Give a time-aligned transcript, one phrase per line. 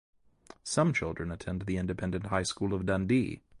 [0.63, 3.41] Some children attend the independent High School of Dundee.